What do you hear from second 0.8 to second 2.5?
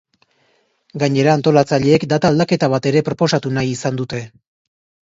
Gainera, antolatzaileek data